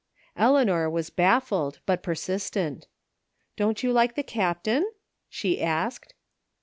[0.23, 2.87] '* Eleanor was baffled, but persistent"
[3.55, 4.83] Don't you like the Captain?"
[5.29, 6.15] she asked.